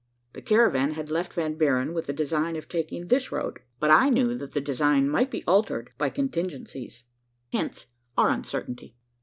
[0.33, 4.09] The caravan had left Van Buren with the design of taking this road; but I
[4.09, 7.03] knew that the design might be altered by contingencies
[7.53, 7.85] hence
[8.17, 8.95] our uncertainty.